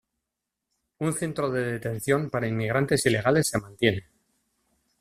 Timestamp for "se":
3.49-3.59